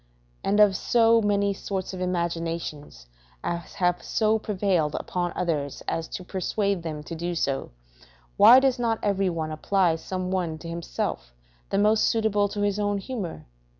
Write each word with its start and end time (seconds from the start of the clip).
And 0.43 0.59
of 0.59 0.75
so 0.75 1.21
many 1.21 1.53
sorts 1.53 1.93
of 1.93 2.01
imaginations 2.01 3.05
as 3.43 3.75
have 3.75 4.01
so 4.01 4.39
prevailed 4.39 4.95
upon 4.95 5.31
others 5.35 5.83
as 5.87 6.07
to 6.07 6.23
persuade 6.23 6.81
them 6.81 7.03
to 7.03 7.13
do 7.13 7.35
so, 7.35 7.69
why 8.35 8.59
does 8.59 8.79
not 8.79 8.97
every 9.03 9.29
one 9.29 9.51
apply 9.51 9.97
some 9.97 10.31
one 10.31 10.57
to 10.57 10.67
himself, 10.67 11.35
the 11.69 11.77
most 11.77 12.05
suitable 12.05 12.49
to 12.49 12.61
his 12.61 12.79
own 12.79 12.97
humour? 12.97 13.45